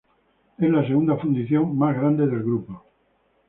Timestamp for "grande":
1.95-2.25